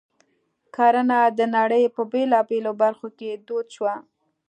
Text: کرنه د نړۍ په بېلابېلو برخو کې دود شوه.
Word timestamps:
کرنه 0.75 1.19
د 1.37 1.39
نړۍ 1.55 1.83
په 1.95 2.01
بېلابېلو 2.11 2.71
برخو 2.81 3.07
کې 3.17 3.29
دود 3.47 3.67
شوه. 3.75 3.95